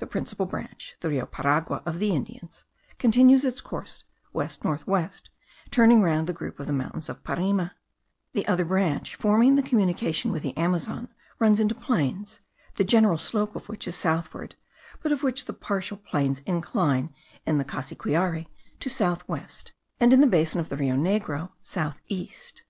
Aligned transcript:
The 0.00 0.06
principal 0.08 0.46
branch 0.46 0.96
(the 0.98 1.08
Rio 1.10 1.26
Paragua 1.26 1.80
of 1.86 2.00
the 2.00 2.10
Indians) 2.10 2.64
continues 2.98 3.44
its 3.44 3.60
course 3.60 4.02
west 4.32 4.64
north 4.64 4.84
west, 4.88 5.30
turning 5.70 6.02
round 6.02 6.26
the 6.26 6.32
group 6.32 6.58
of 6.58 6.66
the 6.66 6.72
mountains 6.72 7.08
of 7.08 7.22
Parime; 7.22 7.70
the 8.32 8.48
other 8.48 8.64
branch 8.64 9.14
forming 9.14 9.54
the 9.54 9.62
communication 9.62 10.32
with 10.32 10.42
the 10.42 10.56
Amazon 10.56 11.06
runs 11.38 11.60
into 11.60 11.76
plains, 11.76 12.40
the 12.78 12.82
general 12.82 13.16
slope 13.16 13.54
of 13.54 13.68
which 13.68 13.86
is 13.86 13.94
southward, 13.94 14.56
but 15.04 15.12
of 15.12 15.22
which 15.22 15.44
the 15.44 15.52
partial 15.54 15.98
planes 15.98 16.40
incline, 16.46 17.14
in 17.46 17.58
the 17.58 17.64
Cassiquiare, 17.64 18.48
to 18.80 18.90
south 18.90 19.22
west, 19.28 19.72
and 20.00 20.12
in 20.12 20.20
the 20.20 20.26
basin 20.26 20.58
of 20.58 20.68
the 20.68 20.76
Rio 20.76 20.96
Negro, 20.96 21.52
south 21.62 22.00
east. 22.08 22.64